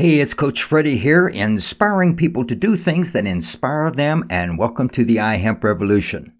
[0.00, 4.88] Hey, it's Coach Freddie here, inspiring people to do things that inspire them, and welcome
[4.88, 6.32] to the iHemp Revolution.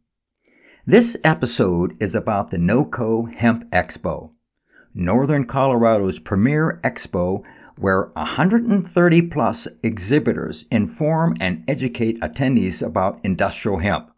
[0.86, 4.30] This episode is about the NOCO Hemp Expo,
[4.94, 7.42] Northern Colorado's premier expo
[7.76, 14.08] where 130 plus exhibitors inform and educate attendees about industrial hemp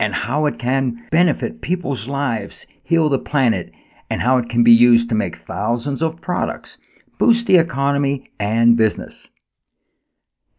[0.00, 3.70] and how it can benefit people's lives, heal the planet,
[4.10, 6.78] and how it can be used to make thousands of products
[7.22, 9.28] boost the economy and business.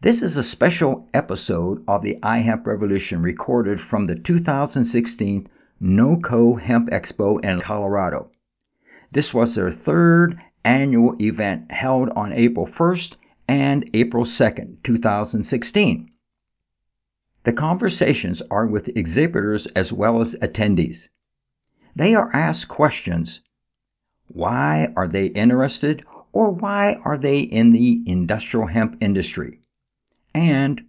[0.00, 5.46] This is a special episode of the iHemp Revolution recorded from the 2016
[5.82, 8.30] NOCO Hemp Expo in Colorado.
[9.12, 16.10] This was their third annual event held on April 1st and April 2nd, 2016.
[17.42, 21.08] The conversations are with exhibitors as well as attendees.
[21.94, 23.42] They are asked questions.
[24.28, 29.60] Why are they interested or why are they in the industrial hemp industry?
[30.34, 30.82] And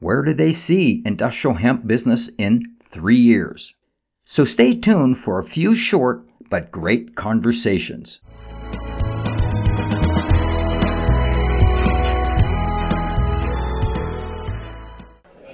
[0.00, 3.74] where do they see industrial hemp business in three years?
[4.24, 8.20] So stay tuned for a few short but great conversations.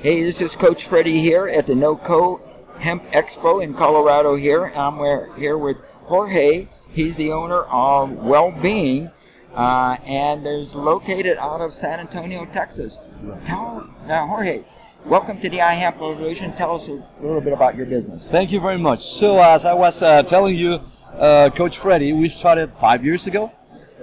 [0.00, 2.41] Hey, this is Coach Freddie here at the NOCO
[2.78, 4.66] Hemp Expo in Colorado here.
[4.66, 9.12] I'm here with Jorge He's the owner of Welbing,
[9.55, 12.98] uh, and is located out of San Antonio, Texas.
[13.47, 14.64] Tell uh, Jorge,
[15.05, 16.55] welcome to the iHemp Revolution.
[16.55, 18.27] Tell us a little bit about your business.
[18.30, 19.05] Thank you very much.
[19.05, 20.80] So, as I was uh, telling you,
[21.14, 23.52] uh, Coach Freddie, we started five years ago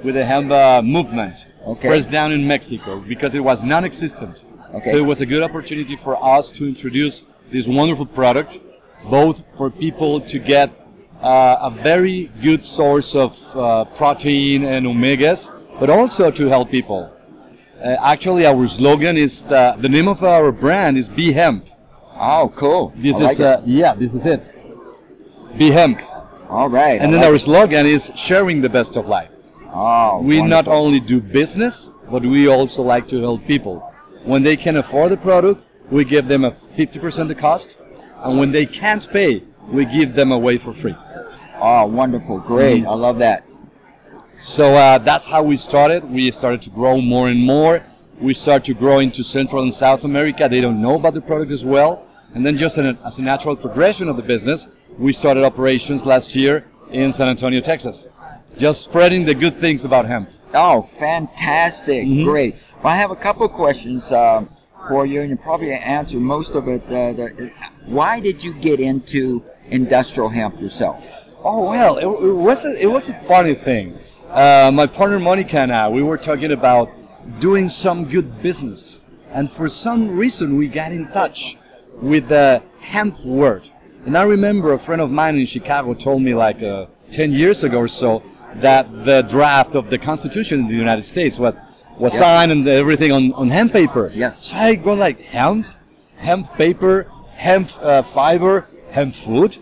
[0.03, 1.87] with the hemp movement, okay.
[1.87, 4.43] first down in Mexico, because it was non-existent.
[4.75, 4.91] Okay.
[4.91, 8.59] So it was a good opportunity for us to introduce this wonderful product,
[9.09, 10.84] both for people to get
[11.25, 17.11] uh, a very good source of uh, protein and omegas, but also to help people.
[17.83, 21.65] Uh, actually, our slogan is the, the name of our brand is Be Hemp.
[22.17, 22.93] Oh, cool!
[22.95, 24.43] This I is like uh, yeah, this is it.
[25.57, 25.99] Be Hemp.
[26.49, 27.01] All right.
[27.01, 27.39] And I then like our it.
[27.39, 29.31] slogan is sharing the best of life.
[29.73, 33.91] Oh, we not only do business, but we also like to help people.
[34.23, 35.61] When they can afford the product,
[35.91, 37.77] we give them a 50% the cost,
[38.23, 40.95] and when they can't pay, we give them away for free.
[41.67, 42.37] Oh, wonderful!
[42.39, 42.83] Great.
[42.83, 42.87] Mhm.
[42.87, 43.43] I love that.
[44.41, 45.99] So uh, that's how we started.
[46.09, 47.81] We started to grow more and more.
[48.21, 50.47] We started to grow into Central and South America.
[50.49, 52.03] They don't know about the product as well.
[52.33, 54.67] And then just an, as a natural progression of the business,
[54.99, 58.07] we started operations last year in San Antonio, Texas.
[58.57, 60.29] Just spreading the good things about hemp.
[60.53, 62.05] Oh, fantastic!
[62.05, 62.23] Mhm.
[62.25, 62.55] Great.
[62.83, 64.49] Well, I have a couple of questions um,
[64.87, 66.83] for you, and you probably answered most of it.
[66.85, 67.51] Uh, the,
[67.87, 71.03] why did you get into industrial hemp yourself?
[71.47, 73.95] Oh well, it, it was a, it was a funny thing.
[74.31, 76.89] Uh, my partner Monica and I, we were talking about
[77.39, 78.99] doing some good business,
[79.31, 81.55] and for some reason we got in touch
[82.01, 83.69] with the hemp word.
[84.07, 87.63] And I remember a friend of mine in Chicago told me like uh, 10 years
[87.63, 88.23] ago or so
[88.55, 91.53] that the draft of the Constitution in the United States was
[91.99, 92.19] was Yeah.
[92.21, 94.11] signed and everything on, on hemp paper.
[94.13, 94.47] Yes.
[94.47, 95.67] So I go like hemp,
[96.17, 99.57] hemp paper, hemp uh, fiber, hemp food.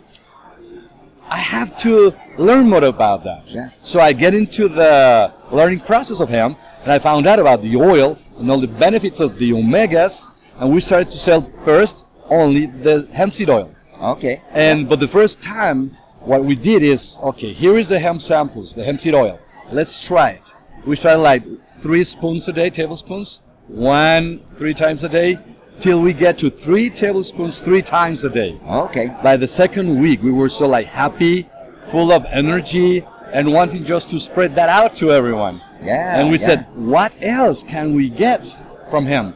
[1.30, 3.48] I have to learn more about that.
[3.48, 3.70] Yeah.
[3.82, 7.76] So I get into the learning process of hemp, and I found out about the
[7.76, 10.16] oil and all the benefits of the omegas,
[10.60, 13.74] and we started to sell first only the hemp seed oil.
[14.00, 14.42] Okay.
[14.52, 18.76] And but the first time, what we did is, okay, here is the hemp samples,
[18.76, 19.40] the hemp seed oil.
[19.72, 20.54] Let's try it.
[20.86, 21.44] We started like
[21.82, 25.40] three spoons a day, tablespoons, one three times a day,
[25.80, 29.08] till we get to three tablespoons three times a day Okay.
[29.24, 31.50] by the second week we were so like happy
[31.92, 33.04] full of energy
[33.34, 36.20] and wanting just to spread that out to everyone Yeah.
[36.20, 36.48] and we yeah.
[36.48, 38.46] said what else can we get
[38.90, 39.36] from him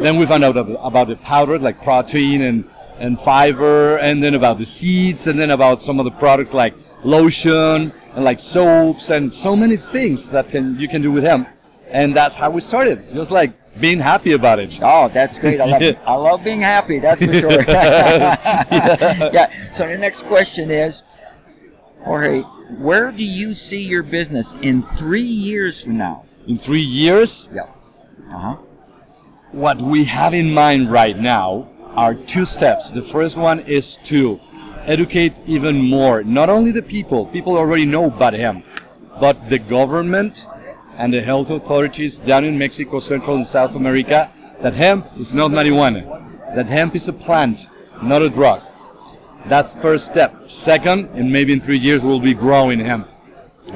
[0.00, 2.64] then we found out about the powder like protein and
[2.98, 6.74] and fiber and then about the seeds and then about some of the products like
[7.04, 11.48] lotion and like soaps and so many things that can you can do with hemp
[11.90, 15.60] and that's how we started just like being happy about it Oh, that's great.
[15.60, 15.98] I love it.
[16.06, 16.98] I love being happy.
[16.98, 17.62] That's for sure.
[17.68, 19.50] yeah.
[19.74, 21.02] So the next question is,
[22.02, 22.40] Jorge,
[22.78, 26.24] where do you see your business in three years from now?
[26.46, 27.62] in three years Yeah.
[28.34, 28.56] Uh huh.
[29.52, 32.90] what we have in mind right now are two steps.
[32.90, 34.40] The first one is to
[34.86, 38.62] educate even more, not only the people, people already know about him,
[39.20, 40.46] but the government
[40.98, 44.30] and the health authorities down in Mexico, Central and South America,
[44.62, 47.58] that hemp is not marijuana, that hemp is a plant,
[48.02, 48.62] not a drug.
[49.48, 50.50] That's first step.
[50.50, 53.08] Second, and maybe in three years we'll be growing hemp.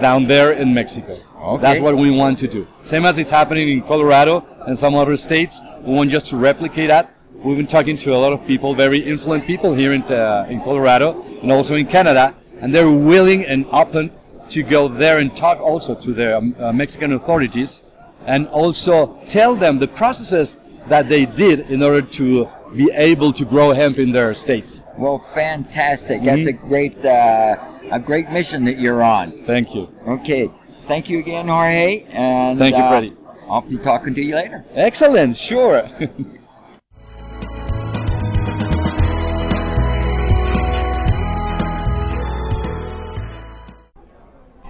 [0.01, 1.21] down there in Mexico.
[1.37, 1.63] Okay.
[1.63, 2.67] That's what we want to do.
[2.85, 5.61] Same as it's happening in Colorado and some other states.
[5.85, 7.15] We want just to replicate that.
[7.45, 10.61] We've been talking to a lot of people, very influential people here in, uh, in
[10.61, 14.13] Colorado and also in Canada, and they're willing and open
[14.53, 17.83] to go there and talk also to the um, uh, Mexican authorities
[18.27, 20.57] and also tell them the processes
[20.89, 24.83] that they did in order to be able to grow hemp in their states.
[24.99, 26.23] Well, fantastic.
[26.25, 27.57] That's a great uh,
[27.91, 29.45] a great mission that you're on.
[29.47, 29.89] Thank you.
[30.07, 30.51] Okay.
[30.89, 32.05] Thank you again, Jorge.
[32.05, 33.17] And Thank you, uh, Freddie.
[33.49, 34.65] I'll be talking to you later.
[34.75, 35.89] Excellent, sure.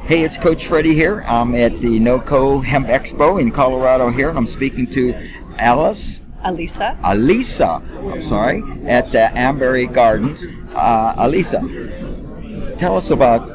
[0.06, 1.22] Hey, it's Coach Freddie here.
[1.28, 5.14] I'm at the NOCO Hemp Expo in Colorado here, and I'm speaking to
[5.58, 7.00] Alice, Alisa.
[7.02, 10.44] Alisa, I'm sorry, at uh, Ambary Gardens.
[10.74, 13.46] Uh, Alisa, tell us about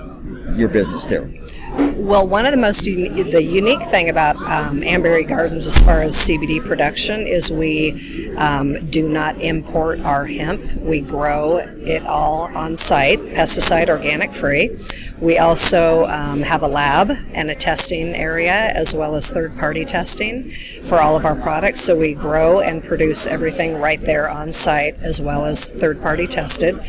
[0.55, 1.29] your business there.
[1.77, 6.01] Well, one of the most uni- the unique thing about um, Ambary Gardens as far
[6.01, 10.81] as CBD production is we um, do not import our hemp.
[10.81, 14.79] We grow it all on site, pesticide organic free.
[15.19, 19.85] We also um, have a lab and a testing area as well as third party
[19.85, 20.51] testing
[20.87, 21.83] for all of our products.
[21.83, 26.25] So we grow and produce everything right there on site as well as third party
[26.25, 26.79] tested.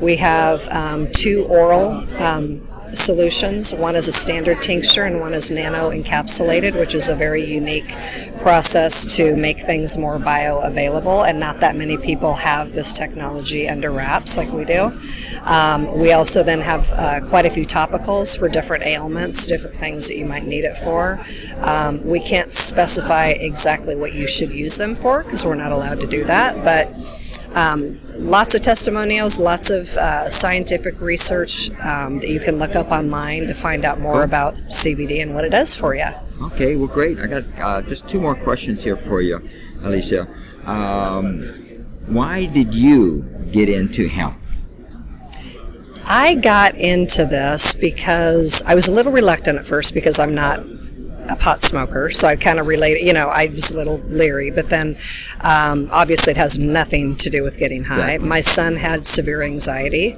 [0.00, 3.72] We have um, two oral um, solutions.
[3.72, 7.88] One is a standard tincture and one is nano encapsulated, which is a very unique
[8.42, 11.28] process to make things more bioavailable.
[11.28, 14.92] And not that many people have this technology under wraps like we do.
[15.42, 20.06] Um, we also then have uh, quite a few topicals for different ailments, different things
[20.06, 21.20] that you might need it for.
[21.60, 26.00] Um, we can't specify exactly what you should use them for because we're not allowed
[26.00, 26.92] to do that, but
[27.56, 32.90] um, lots of testimonials, lots of uh, scientific research um, that you can look up
[32.90, 34.22] online to find out more Cool.
[34.22, 36.04] about CBD and what it does for you.
[36.52, 37.18] Okay, well, great.
[37.18, 39.40] I got uh, just two more questions here for you,
[39.82, 40.28] Alicia.
[40.66, 43.22] Um, why did you
[43.52, 44.38] get into hemp?
[46.04, 50.60] I got into this because I was a little reluctant at first because I'm not
[51.28, 53.06] a pot smoker, so I kind of related.
[53.06, 54.96] You know, I was a little leery, but then
[55.40, 58.18] um, obviously it has nothing to do with getting high.
[58.18, 60.16] My son had severe anxiety,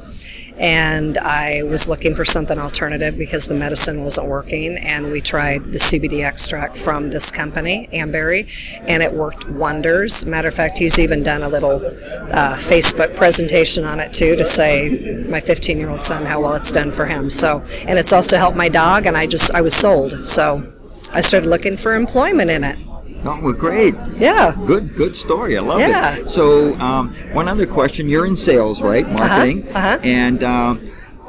[0.59, 4.77] and I was looking for something alternative because the medicine wasn't working.
[4.77, 8.49] And we tried the CBD extract from this company, Ambary,
[8.87, 10.27] and it worked wonders.
[10.27, 14.45] Matter of fact, he's even done a little uh, Facebook presentation on it too to
[14.45, 17.31] say my 15 year old son how well it's done for him.
[17.31, 20.27] So, and it's also helped my dog, and I just I was sold.
[20.27, 20.73] So,
[21.13, 22.79] I started looking for employment in it.
[23.25, 23.95] Oh, well, great.
[24.17, 24.55] Yeah.
[24.67, 25.57] Good, good story.
[25.57, 26.17] I love Yeah.
[26.17, 26.29] it.
[26.29, 28.09] So, um, one other question.
[28.09, 29.09] You're in sales, right?
[29.09, 29.69] Marketing.
[29.69, 29.99] uh-huh.
[30.05, 30.75] And uh,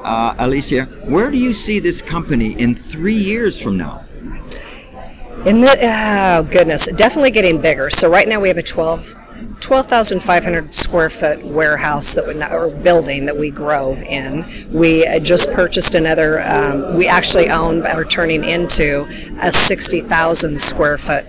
[0.03, 4.05] uh, Alicia, where do you see this company in three years from now?
[5.45, 7.89] In the, oh goodness, definitely getting bigger.
[7.89, 9.05] So right now we have a 12
[9.61, 14.69] 12,500 square foot warehouse that we or building that we grow in.
[14.71, 16.41] We just purchased another.
[16.41, 19.05] Um, we actually own or turning into
[19.41, 21.25] a 60,000 square foot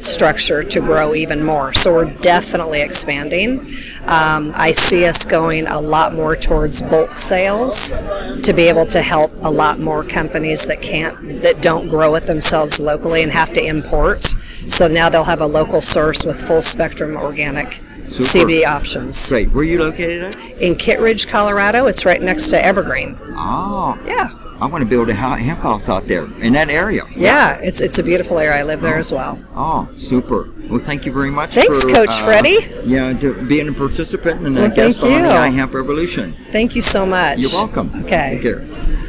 [0.00, 1.72] structure to grow even more.
[1.74, 3.74] So we're definitely expanding.
[4.04, 9.02] Um, I see us going a lot more towards bulk sales to be able to
[9.02, 13.52] help a lot more companies that can't, that don't grow it themselves locally and have
[13.54, 14.26] to import.
[14.68, 18.24] So now they'll have a local source with full spectrum organic Super.
[18.24, 19.26] CBD options.
[19.26, 19.48] Great.
[19.52, 20.36] Where are you located at?
[20.60, 23.18] In Kittredge, Colorado, it's right next to Evergreen.
[23.36, 24.30] Oh, Yeah.
[24.60, 27.02] I want to build a hemp house out there in that area.
[27.14, 28.60] Yeah, it's it's a beautiful area.
[28.60, 29.42] I live there as well.
[29.54, 30.50] Oh, super.
[30.68, 31.54] Well, thank you very much.
[31.54, 32.66] Thanks, for, Coach uh, Freddie.
[32.84, 35.34] Yeah, to being a participant and a Well, guest thank on the you.
[35.62, 36.36] iHemp Revolution.
[36.52, 37.38] Thank you so much.
[37.38, 38.04] You're welcome.
[38.04, 38.34] Okay.
[38.34, 39.07] Take care.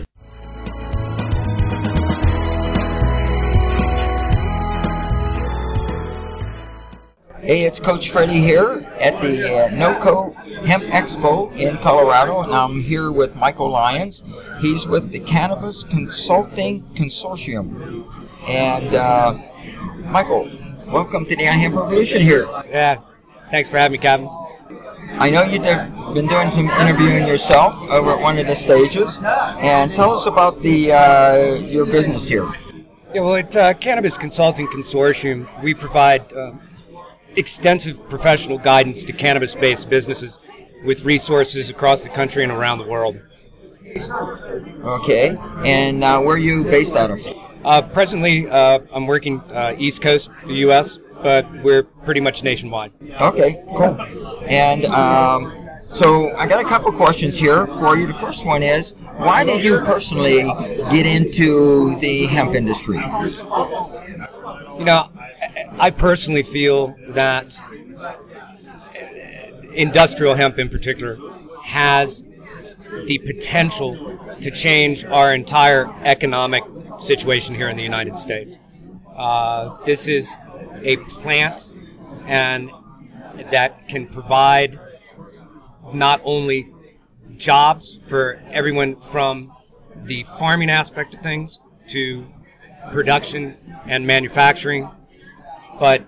[7.49, 10.35] Hey, it's Coach Freddie here at the uh, NOCO
[10.67, 14.21] Hemp Expo in Colorado, and I'm here with Michael Lyons.
[14.59, 18.05] He's with the Cannabis Consulting Consortium.
[18.47, 19.33] And uh,
[20.11, 20.47] Michael,
[20.89, 22.45] welcome to the iHemp Revolution here.
[22.69, 23.01] Yeah.
[23.49, 24.29] Thanks for having me, Kevin.
[25.13, 25.63] I know you've
[26.13, 30.61] been doing some interviewing yourself over at one of the stages, and tell us about
[30.61, 32.47] the uh, your business here.
[33.11, 36.61] Yeah, well, at uh, Cannabis Consulting Consortium, we provide um,
[37.35, 40.39] extensive professional guidance to cannabis-based businesses
[40.83, 43.19] with resources across the country and around the world.
[44.83, 47.19] Okay, and uh, where are you based out of?
[47.65, 52.93] Uh, presently, uh, I'm working uh, East Coast, the U.S., but we're pretty much nationwide.
[53.19, 53.99] Okay, cool.
[54.47, 58.07] And um, So I got a couple questions here for you.
[58.07, 60.43] The first one is, why did you personally
[60.91, 62.97] get into the hemp industry?
[62.97, 65.09] You know,
[65.79, 67.53] I personally feel that
[69.73, 71.17] industrial hemp in particular
[71.63, 72.23] has
[73.05, 76.63] the potential to change our entire economic
[76.99, 78.57] situation here in the United States.
[79.15, 80.27] Uh, this is
[80.83, 81.61] a plant
[82.25, 82.71] and
[83.51, 84.79] that can provide
[85.93, 86.71] not only
[87.37, 89.51] jobs for everyone from
[90.03, 92.25] the farming aspect of things to
[92.91, 93.55] production
[93.87, 94.89] and manufacturing,
[95.79, 96.05] but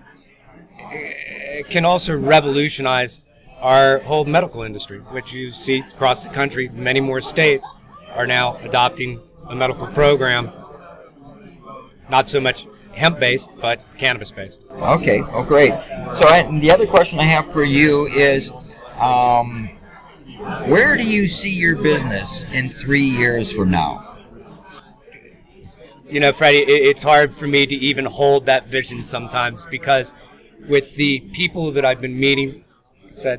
[0.90, 3.20] it can also revolutionize
[3.60, 6.68] our whole medical industry, which you see across the country.
[6.68, 7.68] Many more states
[8.10, 10.50] are now adopting a medical program,
[12.10, 14.60] not so much hemp based, but cannabis based.
[14.70, 15.72] Okay, oh great.
[16.18, 18.50] So the other question I have for you is,
[18.98, 19.70] um,
[20.66, 24.11] where do you see your business in three years from now?
[26.12, 30.12] You know, Freddie, it, it's hard for me to even hold that vision sometimes because
[30.68, 32.64] with the people that I've been meeting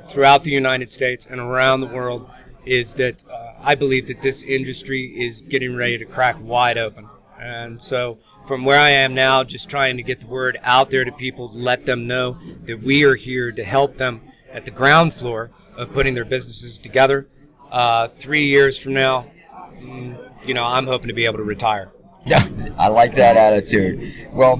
[0.09, 2.27] throughout the United States and around the world
[2.65, 7.07] is that uh, I believe that this industry is getting ready to crack wide open.
[7.39, 11.05] And so from where I am now, just trying to get the word out there
[11.05, 14.19] to people, let them know that we are here to help them
[14.51, 17.27] at the ground floor of putting their businesses together.
[17.71, 19.27] Uh, three years from now,
[19.75, 21.91] mm, you know, I'm hoping to be able to retire.
[22.25, 24.29] Yeah, I like that attitude.
[24.31, 24.57] Well,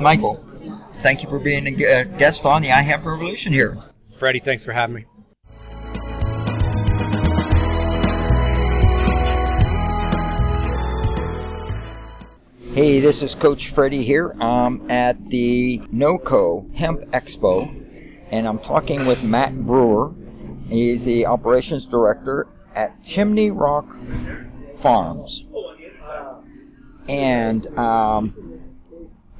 [0.00, 0.44] Michael,
[1.02, 3.78] thank you for being a guest on the iHemp Revolution here.
[4.18, 5.04] Freddie, thanks for having me.
[12.74, 14.34] Hey, this is Coach Freddie here.
[14.40, 17.68] I'm at the NOCO Hemp Expo,
[18.32, 20.12] and I'm talking with Matt Brewer.
[20.68, 23.86] He's the operations director at Chimney Rock
[24.82, 25.44] Farms.
[27.08, 28.34] And um,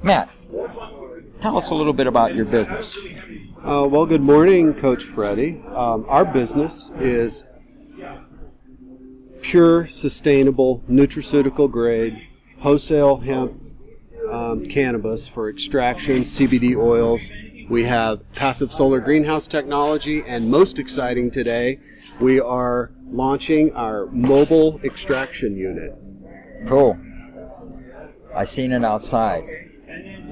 [0.03, 0.29] Matt,
[1.41, 2.97] tell us a little bit about your business.
[3.57, 5.61] Uh, well, good morning, Coach Freddie.
[5.67, 7.43] Um, our business is
[9.41, 12.15] pure, sustainable, nutraceutical grade
[12.59, 13.61] wholesale hemp
[14.31, 17.21] um, cannabis for extraction, CBD oils.
[17.69, 21.79] We have passive solar greenhouse technology, and most exciting today,
[22.21, 25.95] we are launching our mobile extraction unit.
[26.67, 26.97] Cool.
[28.35, 29.45] I seen it outside,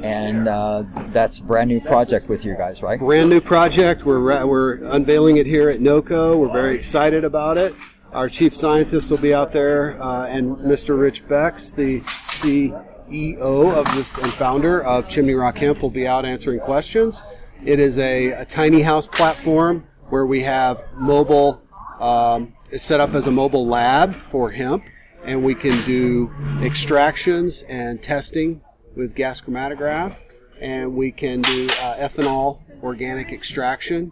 [0.03, 0.83] and uh,
[1.13, 2.99] that's a brand new project with you guys, right?
[2.99, 4.05] Brand new project.
[4.05, 6.37] We're we're unveiling it here at NOCO.
[6.37, 7.73] We're very excited about it.
[8.11, 10.99] Our chief scientist will be out there, uh, and Mr.
[10.99, 12.01] Rich Becks, the
[12.41, 17.19] CEO of this and founder of Chimney Rock Hemp, will be out answering questions.
[17.65, 21.61] It is a, a tiny house platform where we have mobile,
[21.99, 24.83] um, it's set up as a mobile lab for hemp,
[25.25, 28.61] and we can do extractions and testing
[28.95, 30.15] with gas chromatograph,
[30.61, 34.11] and we can do uh, ethanol organic extraction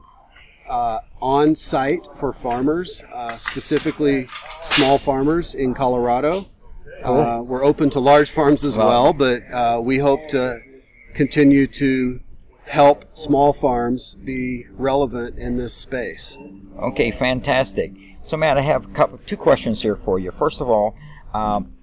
[0.70, 4.28] uh, on site for farmers, uh, specifically
[4.72, 6.48] small farmers in Colorado.
[7.04, 10.60] Uh, we're open to large farms as well, but uh, we hope to
[11.16, 12.20] continue to
[12.66, 16.38] help small farms be relevant in this space.
[16.82, 17.92] Okay, fantastic.
[18.24, 20.32] So, Matt, I have couple, two questions here for you.
[20.38, 20.96] First of all,
[21.34, 21.74] um,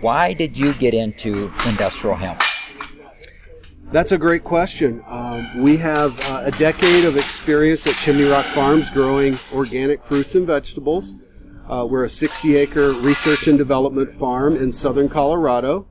[0.00, 2.40] why did you get into industrial hemp?
[3.92, 5.02] That's a great question.
[5.06, 10.34] Um, we have uh, a decade of experience at Chimney Rock Farms growing organic fruits
[10.34, 11.14] and vegetables.
[11.68, 15.86] Uh, we're a 60 acre research and development farm in southern Colorado.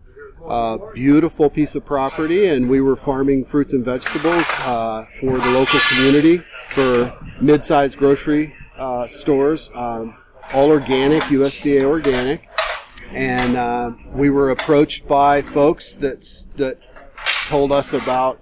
[0.47, 5.51] Uh, beautiful piece of property, and we were farming fruits and vegetables uh, for the
[5.51, 6.41] local community,
[6.73, 8.51] for mid sized grocery
[8.81, 10.15] uh, stores, um,
[10.53, 12.41] all organic, USDA organic.
[13.11, 16.77] And uh, we were approached by folks that, that
[17.47, 18.41] told us about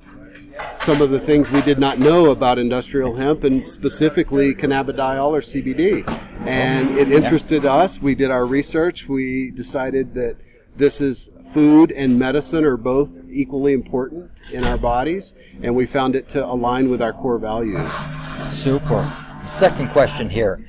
[0.86, 5.42] some of the things we did not know about industrial hemp and specifically cannabidiol or
[5.42, 6.08] CBD.
[6.48, 7.98] And it interested us.
[8.02, 9.06] We did our research.
[9.08, 10.38] We decided that
[10.78, 16.16] this is food and medicine are both equally important in our bodies, and we found
[16.16, 17.90] it to align with our core values.
[18.64, 19.29] Super.
[19.58, 20.66] Second question here.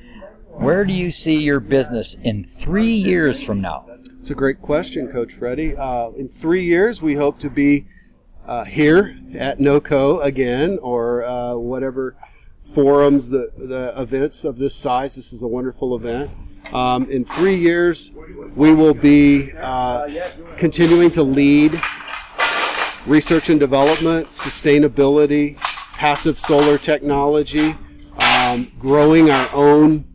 [0.47, 3.85] Where do you see your business in three years from now?
[4.19, 5.75] It's a great question, Coach Freddie.
[5.77, 7.87] Uh, in three years, we hope to be
[8.47, 12.15] uh, here at NOCO again, or uh, whatever
[12.73, 15.15] forums, the, the events of this size.
[15.15, 16.31] This is a wonderful event.
[16.73, 18.11] Um, in three years,
[18.55, 20.07] we will be uh,
[20.57, 21.81] continuing to lead
[23.07, 25.57] research and development, sustainability,
[25.93, 27.75] passive solar technology,
[28.51, 30.05] um, growing our own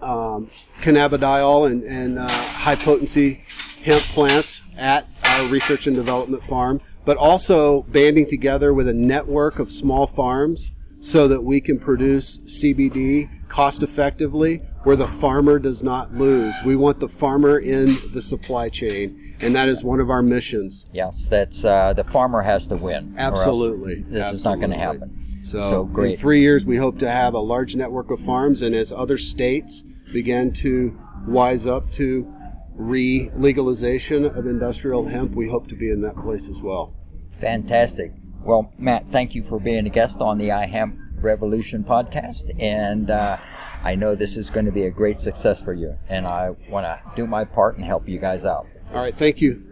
[0.00, 0.50] um,
[0.82, 3.42] cannabidiol and, and uh, high potency
[3.82, 9.58] hemp plants at our research and development farm, but also banding together with a network
[9.58, 10.70] of small farms
[11.00, 16.54] so that we can produce CBD cost effectively where the farmer does not lose.
[16.64, 20.86] We want the farmer in the supply chain, and that is one of our missions.
[20.92, 23.16] Yes, that's uh, the farmer has to win.
[23.18, 24.04] Absolutely.
[24.08, 25.25] This is not going to happen.
[25.56, 26.14] So, So great.
[26.14, 29.16] in three years, we hope to have a large network of farms, and as other
[29.16, 29.82] states
[30.12, 32.32] begin to wise up to
[32.74, 36.94] re-legalization of industrial hemp, we hope to be in that place as well.
[37.40, 38.12] Fantastic.
[38.44, 43.38] Well, Matt, thank you for being a guest on the iHemp Revolution podcast, and uh,
[43.82, 46.84] I know this is going to be a great success for you, and I want
[46.84, 48.66] to do my part and help you guys out.
[48.92, 49.65] All right, thank you.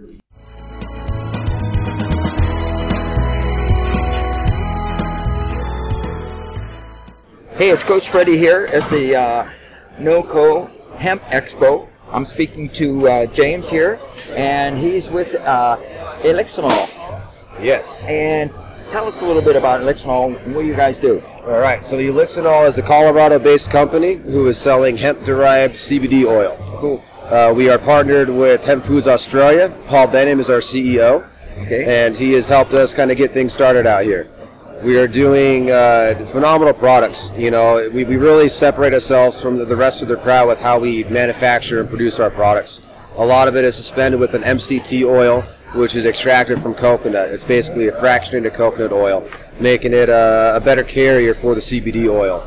[7.56, 9.48] Hey, it's Coach Freddie here at the uh,
[9.98, 11.88] NOCO Hemp Expo.
[12.10, 15.76] I'm speaking to uh, James here, and he's with uh,
[16.24, 16.88] Elixinol.
[17.60, 17.86] Yes.
[18.06, 18.50] And
[18.90, 21.20] tell us a little bit about Elixinol and what do you guys do?
[21.46, 21.84] All right.
[21.86, 26.56] So the Elixinol is a Colorado-based company who is selling hemp-derived CBD oil.
[26.80, 27.04] Cool.
[27.24, 29.68] Uh, we are partnered with Hemp Foods Australia.
[29.86, 31.28] Paul Benhaim is our CEO,
[31.62, 32.04] Okay.
[32.06, 34.28] and he has helped us kind of get things started out here.
[34.84, 37.32] We are doing uh, phenomenal products.
[37.38, 40.58] You know, we, we really separate ourselves from the, the rest of the crowd with
[40.58, 42.82] how we manufacture and produce our products.
[43.16, 45.42] A lot of it is suspended with an MCT oil,
[45.74, 47.30] which is extracted from coconut.
[47.30, 49.26] It's basically a fractionated coconut oil,
[49.58, 52.42] making it uh, a better carrier for the CBD oil.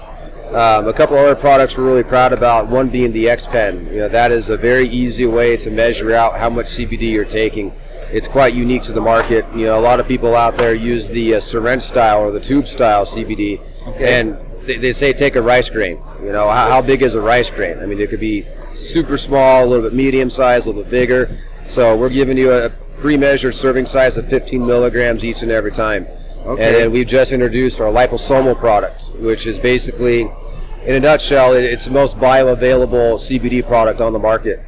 [0.56, 2.70] Um, a couple other products we're really proud about.
[2.70, 3.88] One being the X Pen.
[3.88, 7.26] You know, that is a very easy way to measure out how much CBD you're
[7.26, 7.74] taking.
[8.12, 9.46] It's quite unique to the market.
[9.56, 12.40] You know, a lot of people out there use the uh, syringe style or the
[12.40, 14.20] tube style CBD, Okay.
[14.20, 16.02] and they, they say take a rice grain.
[16.24, 17.80] You know, how, how big is a rice grain?
[17.80, 20.92] I mean, it could be super small, a little bit medium size, a little bit
[20.92, 21.38] bigger.
[21.70, 22.70] So we're giving you a
[23.02, 26.08] pre-measured serving size of 15 milligrams each and every time.
[26.46, 26.64] Okay.
[26.66, 31.86] And then we've just introduced our liposomal product, which is basically, in a nutshell, it's
[31.86, 34.64] the most bioavailable CBD product on the market.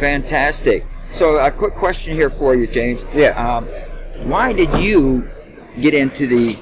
[0.00, 0.84] Fantastic.
[1.16, 3.00] So, a quick question here for you, James.
[3.14, 3.30] Yeah.
[3.30, 3.66] Um,
[4.28, 5.28] why did you
[5.80, 6.58] get into the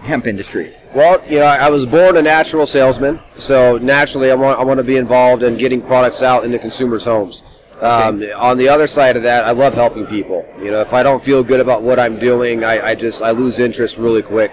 [0.00, 0.74] hemp industry?
[0.94, 4.78] Well, you know, I was born a natural salesman, so naturally I want I want
[4.78, 7.42] to be involved in getting products out into consumers' homes.
[7.80, 10.46] Um, on the other side of that, I love helping people.
[10.58, 13.32] You know, if I don't feel good about what I'm doing, I, I just I
[13.32, 14.50] lose interest really quick.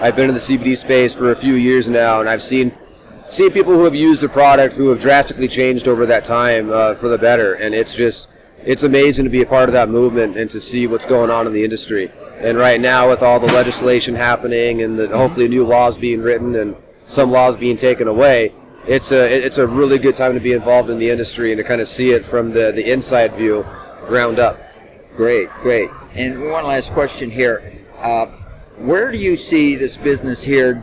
[0.00, 2.72] I've been in the CBD space for a few years now, and I've seen
[3.28, 6.94] seen people who have used the product who have drastically changed over that time uh,
[6.96, 8.28] for the better, and it's just
[8.64, 11.46] it's amazing to be a part of that movement and to see what's going on
[11.46, 12.10] in the industry.
[12.40, 16.56] And right now, with all the legislation happening and the, hopefully new laws being written
[16.56, 18.54] and some laws being taken away,
[18.86, 21.64] it's a it's a really good time to be involved in the industry and to
[21.64, 23.64] kind of see it from the the inside view,
[24.06, 24.58] ground up.
[25.16, 25.90] Great, great.
[26.14, 27.84] And one last question here.
[27.98, 28.26] Uh,
[28.78, 30.82] where do you see this business here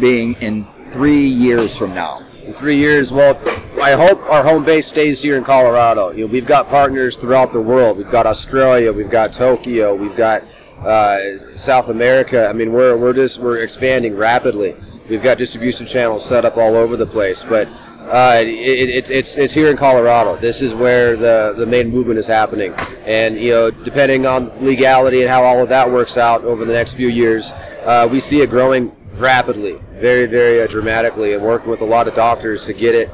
[0.00, 2.26] being in three years from now?
[2.46, 3.10] In three years.
[3.10, 3.36] Well,
[3.80, 6.12] I hope our home base stays here in Colorado.
[6.12, 7.98] You know, we've got partners throughout the world.
[7.98, 10.44] We've got Australia, we've got Tokyo, we've got
[10.78, 12.46] uh, South America.
[12.48, 14.76] I mean, we're we're just we're expanding rapidly.
[15.08, 17.68] We've got distribution channels set up all over the place, but.
[18.06, 20.40] Uh, it, it, it's it's here in Colorado.
[20.40, 25.22] This is where the the main movement is happening, and you know, depending on legality
[25.22, 28.42] and how all of that works out over the next few years, uh, we see
[28.42, 32.72] it growing rapidly, very, very uh, dramatically, and working with a lot of doctors to
[32.72, 33.10] get it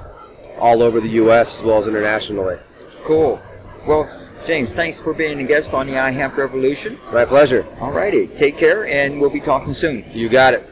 [0.58, 1.56] all over the U.S.
[1.56, 2.56] as well as internationally.
[3.04, 3.40] Cool.
[3.86, 4.08] Well,
[4.46, 6.98] James, thanks for being a guest on the iHemp Revolution.
[7.12, 7.66] My pleasure.
[7.80, 8.28] All righty.
[8.38, 10.04] take care, and we'll be talking soon.
[10.12, 10.68] You got it.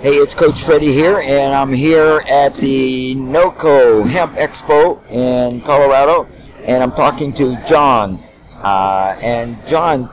[0.00, 6.26] Hey, it's Coach Freddie here, and I'm here at the NOCO Hemp Expo in Colorado,
[6.64, 8.22] and I'm talking to John.
[8.62, 10.04] Uh, and John,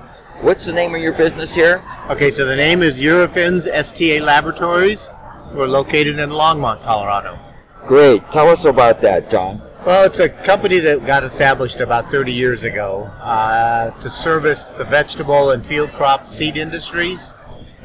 [0.41, 1.83] what's the name of your business here?
[2.09, 5.09] Okay, so the name is Eurofins STA Laboratories.
[5.53, 7.39] We're located in Longmont, Colorado.
[7.85, 8.21] Great.
[8.31, 9.61] Tell us about that, John.
[9.85, 14.83] Well, it's a company that got established about 30 years ago uh, to service the
[14.85, 17.21] vegetable and field crop seed industries.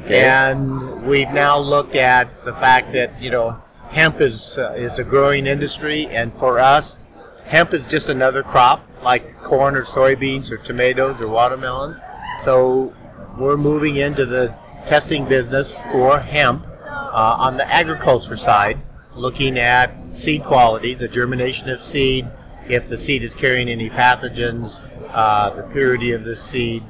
[0.05, 0.25] Okay.
[0.25, 5.05] And we've now looked at the fact that, you know, hemp is, uh, is a
[5.05, 6.99] growing industry, and for us,
[7.53, 12.01] hemp is just another crop like corn or soybeans or tomatoes or watermelons.
[12.47, 12.95] So
[13.39, 14.55] we're moving into the
[14.89, 18.81] testing business for hemp uh, on the agriculture side,
[19.15, 22.27] looking at seed quality, the germination of seed,
[22.69, 24.81] if the seed is carrying any pathogens,
[25.13, 26.83] uh, the purity of the seed,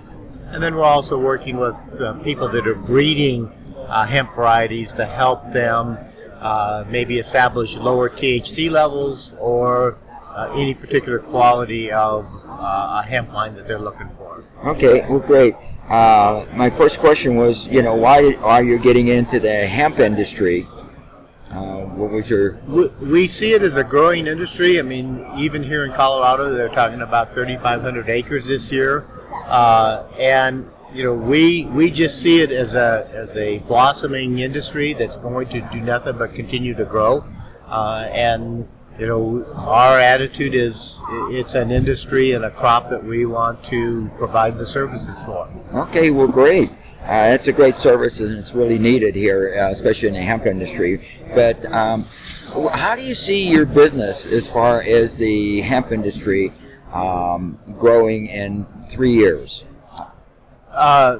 [0.52, 3.50] And then we're also working with uh, people that are breeding
[3.88, 5.98] uh, hemp varieties to help them
[6.38, 9.98] uh, maybe establish lower THC levels or
[10.34, 14.44] uh, any particular quality of uh, a hemp line that they're looking for.
[14.64, 15.54] Okay, well, great.
[15.88, 20.66] Uh, my first question was, you know, why are you getting into the hemp industry?
[21.50, 22.58] Uh, what was your?
[22.66, 24.78] We, we see it as a growing industry.
[24.78, 29.04] I mean, even here in Colorado, they're talking about 3,500 acres this year,
[29.46, 34.94] uh, and you know, we we just see it as a as a blossoming industry
[34.94, 37.22] that's going to do nothing but continue to grow,
[37.66, 38.66] uh, and
[38.98, 41.00] you know, our attitude is
[41.30, 45.48] it's an industry and a crop that we want to provide the services for.
[45.74, 46.70] Okay, well, great.
[47.02, 50.46] Uh, it's a great service and it's really needed here, uh, especially in the hemp
[50.46, 51.04] industry.
[51.34, 52.04] But um,
[52.70, 56.52] how do you see your business as far as the hemp industry
[56.92, 59.64] um, growing in three years?
[60.70, 61.18] Uh,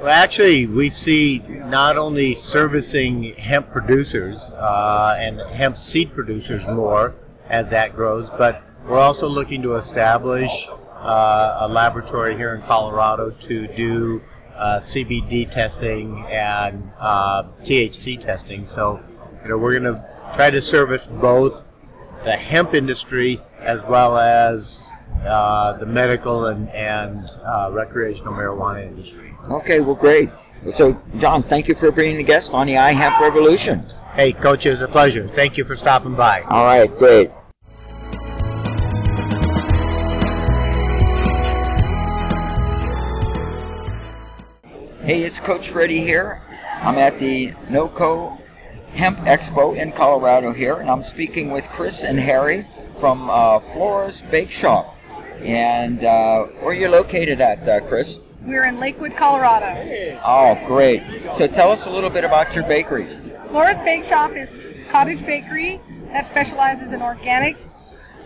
[0.00, 7.14] well, actually, we see not only servicing hemp producers uh, and hemp seed producers more
[7.48, 13.30] as that grows, but we're also looking to establish uh, a laboratory here in Colorado
[13.30, 14.22] to do
[14.56, 18.68] uh, CBD testing and uh, THC testing.
[18.68, 19.00] So,
[19.42, 21.62] you know, we're going to try to service both
[22.24, 24.82] the hemp industry as well as
[25.24, 29.34] uh, the medical and, and uh, recreational marijuana industry.
[29.50, 30.30] Okay, well, great.
[30.76, 33.86] So, John, thank you for being a guest on the iHemp Revolution.
[34.14, 35.30] Hey, Coach, it was a pleasure.
[35.34, 36.42] Thank you for stopping by.
[36.42, 37.30] All right, great.
[45.02, 46.42] Hey, it's Coach Freddie here.
[46.82, 48.38] I'm at the NOCO
[48.92, 52.66] Hemp Expo in Colorado here, and I'm speaking with Chris and Harry
[53.00, 54.94] from uh, Flora's Bake Shop.
[55.38, 58.18] And uh, where are you located at, uh, Chris?
[58.42, 60.18] We're in Lakewood, Colorado.
[60.24, 61.02] Oh, great.
[61.36, 63.06] So tell us a little bit about your bakery.
[63.48, 64.48] Flora's Bake Shop is
[64.90, 65.80] cottage bakery
[66.12, 67.56] that specializes in organic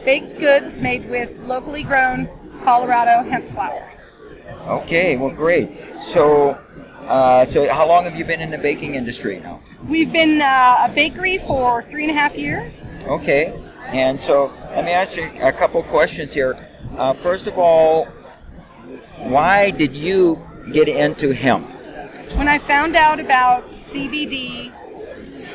[0.05, 2.29] baked goods made with locally grown
[2.63, 3.95] Colorado hemp flowers.
[4.83, 5.71] Okay, well, great.
[6.13, 6.51] So,
[7.09, 9.61] uh, so how long have you been in the baking industry now?
[9.89, 12.73] We've been uh, a bakery for three and a half years.
[13.07, 13.53] Okay,
[13.87, 16.71] and so let me ask you a couple questions here.
[16.97, 18.05] Uh, first of all,
[19.19, 20.41] why did you
[20.73, 21.67] get into hemp?
[22.37, 24.73] When I found out about CBD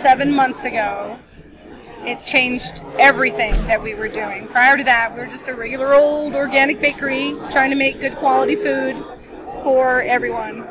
[0.01, 1.17] seven months ago,
[2.01, 4.47] it changed everything that we were doing.
[4.49, 8.17] Prior to that, we were just a regular old organic bakery trying to make good
[8.17, 9.01] quality food
[9.63, 10.67] for everyone.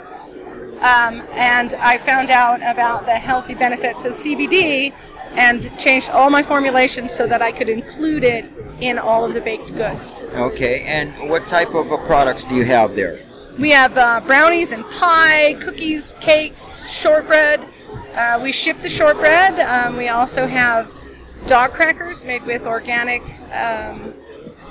[0.80, 4.92] Um, and I found out about the healthy benefits of CBD
[5.36, 8.44] and changed all my formulations so that I could include it
[8.80, 10.00] in all of the baked goods.
[10.34, 13.20] Okay, and what type of uh, products do you have there?
[13.58, 16.60] We have uh, brownies and pie, cookies, cakes,
[17.00, 17.66] shortbread.
[18.14, 19.58] Uh, we ship the shortbread.
[19.58, 20.90] Um, we also have
[21.46, 24.14] dog crackers made with organic, um,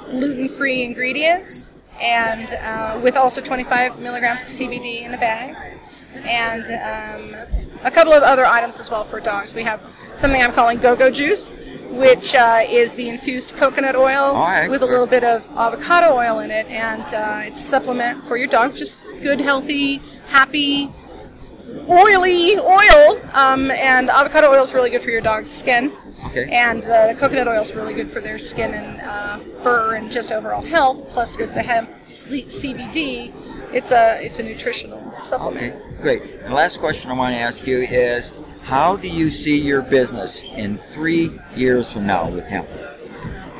[0.09, 5.76] gluten-free ingredients, and uh, with also 25 milligrams of CBD in the bag,
[6.15, 9.53] and um, a couple of other items as well for dogs.
[9.53, 9.81] We have
[10.21, 11.51] something I'm calling Go-Go Juice,
[11.91, 14.69] which uh, is the infused coconut oil right.
[14.69, 18.37] with a little bit of avocado oil in it, and uh, it's a supplement for
[18.37, 18.75] your dog.
[18.75, 20.91] Just good, healthy, happy,
[21.89, 23.21] oily oil.
[23.33, 25.93] Um, and avocado oil is really good for your dog's skin.
[26.27, 26.49] Okay.
[26.51, 30.11] And uh, the coconut oil is really good for their skin and uh, fur and
[30.11, 31.07] just overall health.
[31.11, 31.89] Plus, with the hemp
[32.27, 33.31] CBD,
[33.73, 35.75] it's a it's a nutritional supplement.
[35.75, 36.43] Okay, great.
[36.43, 38.31] The last question I want to ask you is,
[38.63, 42.69] how do you see your business in three years from now with hemp?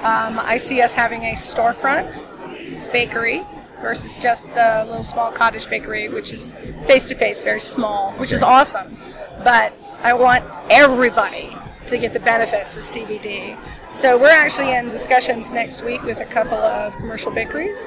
[0.03, 3.43] Um, I see us having a storefront bakery
[3.81, 6.41] versus just the little small cottage bakery, which is
[6.87, 8.97] face to face, very small, which is awesome.
[9.43, 11.55] But I want everybody
[11.89, 13.57] to get the benefits of CBD.
[14.01, 17.77] So we're actually in discussions next week with a couple of commercial bakeries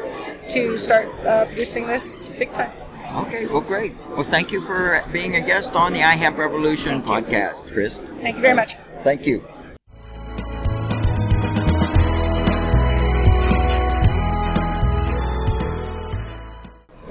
[0.52, 2.02] to start uh, producing this
[2.38, 2.79] big time.
[3.12, 3.92] Okay, well, great.
[4.10, 7.98] Well, thank you for being a guest on the iHemp Revolution podcast, Chris.
[8.22, 8.76] Thank you very much.
[9.02, 9.40] Thank you.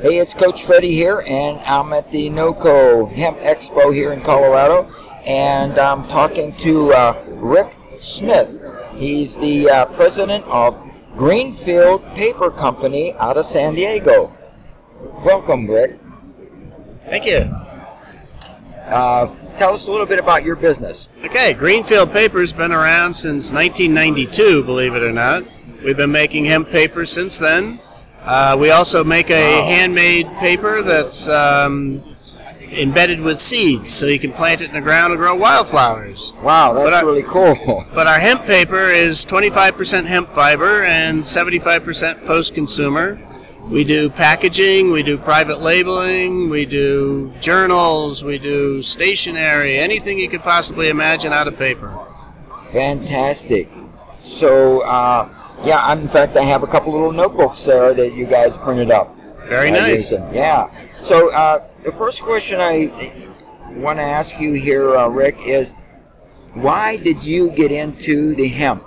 [0.02, 4.90] Hey, it's Coach Freddie here, and I'm at the NOCO Hemp Expo here in Colorado,
[5.26, 8.50] and I'm talking to uh, Rick Smith.
[8.96, 10.82] He's the uh, president of
[11.18, 14.34] Green Field Paper Company out of San Diego.
[15.02, 16.00] Welcome, Rick.
[17.06, 17.38] Thank you.
[18.86, 21.08] Uh, tell us a little bit about your business.
[21.26, 25.44] Okay, Green Field Paper's been around since 1992, believe it or not.
[25.84, 27.80] We've been making hemp paper since then.
[28.22, 32.18] Uh, we also make a handmade paper that's um,
[32.62, 36.34] embedded with seeds, so you can plant it in the ground and grow wildflowers.
[36.44, 37.86] Wow, that's I- really cool.
[37.94, 43.26] But our hemp paper is 25% hemp fiber and 75% post-consumer.
[43.64, 50.30] We do packaging, we do private labeling, we do journals, we do stationery, anything you
[50.30, 51.96] could possibly imagine out of paper.
[52.72, 53.70] Fantastic.
[54.40, 55.30] So, uh,
[55.64, 59.16] yeah, in fact, I have a couple little notebooks there that you guys printed up.
[59.48, 60.12] Very nice.
[60.12, 60.70] Yeah.
[61.04, 63.34] So, uh, the first question I
[63.76, 65.74] want to ask you here, uh, Rick, is
[66.54, 68.84] why did you get into the hemp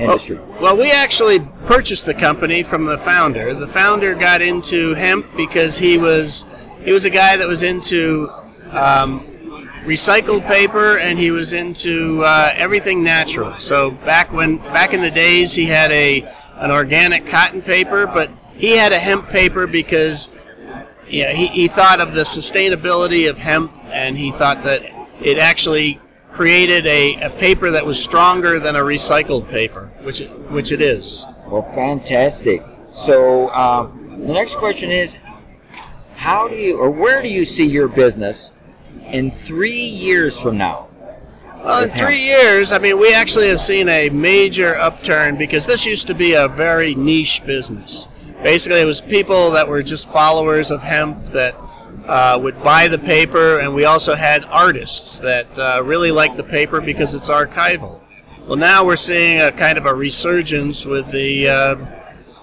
[0.00, 0.38] industry?
[0.60, 3.54] Well, we actually purchased the company from the founder.
[3.54, 6.44] The founder got into hemp because he was
[6.82, 8.28] he was a guy that was into
[8.72, 9.30] um,
[9.84, 13.58] recycled paper and he was into uh, everything natural.
[13.60, 16.22] So back when back in the days, he had a
[16.56, 20.28] an organic cotton paper, but he had a hemp paper because
[21.08, 24.82] yeah, he, he thought of the sustainability of hemp and he thought that
[25.20, 26.00] it actually
[26.32, 30.80] created a, a paper that was stronger than a recycled paper, which it, which it
[30.80, 31.24] is.
[31.46, 32.62] Well, fantastic.
[33.06, 35.16] So, uh, the next question is
[36.16, 38.50] how do you, or where do you see your business
[39.06, 40.88] in three years from now?
[41.64, 45.84] Well, in three years, I mean, we actually have seen a major upturn because this
[45.84, 48.08] used to be a very niche business.
[48.42, 51.54] Basically, it was people that were just followers of hemp that
[52.10, 56.44] uh, would buy the paper, and we also had artists that uh, really liked the
[56.44, 58.00] paper because it's archival.
[58.46, 61.74] Well, now we're seeing a kind of a resurgence with the uh,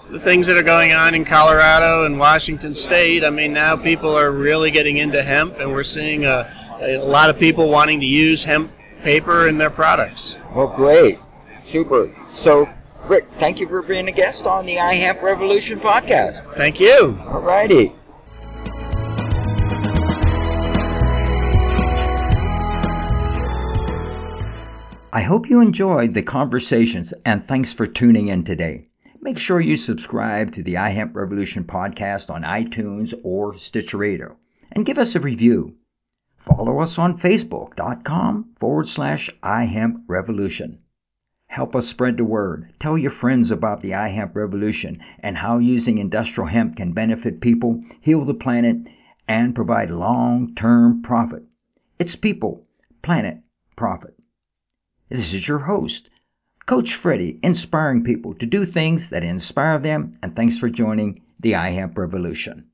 [0.09, 3.25] the things that are going on in Colorado and Washington State.
[3.25, 7.29] I mean, now people are really getting into hemp, and we're seeing a, a lot
[7.29, 8.71] of people wanting to use hemp
[9.03, 10.37] paper in their products.
[10.55, 11.19] Well, great.
[11.69, 12.15] Super.
[12.41, 12.69] So,
[13.09, 16.55] Rick, thank you for being a guest on the iHemp Revolution podcast.
[16.55, 17.19] Thank you.
[17.27, 17.93] All righty.
[25.17, 28.89] I hope you enjoyed the conversations and thanks for tuning in today.
[29.19, 34.37] Make sure you subscribe to the iHemp Revolution podcast on iTunes or Stitcher Radio
[34.71, 35.73] and give us a review.
[36.45, 40.83] Follow us on Facebook.com forward slash iHemp Revolution.
[41.47, 42.71] Help us spread the word.
[42.79, 47.83] Tell your friends about the iHemp revolution and how using industrial hemp can benefit people,
[48.01, 48.77] heal the planet,
[49.27, 51.41] and provide long term profit.
[51.97, 52.67] It's people,
[53.01, 53.39] planet,
[53.75, 54.13] profit.
[55.09, 56.09] This is your host,
[56.65, 61.53] Coach Freddie, inspiring people to do things that inspire them, and thanks for joining the
[61.53, 62.65] iHemp revolution.